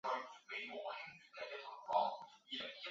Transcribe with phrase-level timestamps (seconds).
[0.03, 2.71] 关卡中配置的物品载体。